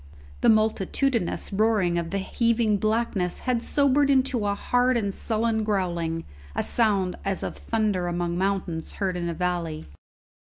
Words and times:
The 0.39 0.49
multitudinous 0.49 1.53
roaring 1.53 1.99
of 1.99 2.09
the 2.09 2.17
heaving 2.17 2.77
blackness 2.77 3.41
had 3.41 3.61
sobered 3.61 4.09
into 4.09 4.47
a 4.47 4.55
hard 4.55 4.97
and 4.97 5.13
sullen 5.13 5.63
growling, 5.63 6.23
a 6.55 6.63
sound 6.63 7.17
as 7.23 7.43
of 7.43 7.55
thunder 7.55 8.07
among 8.07 8.35
mountains 8.35 8.93
heard 8.93 9.15
in 9.15 9.29
a 9.29 9.35
valley. 9.35 9.85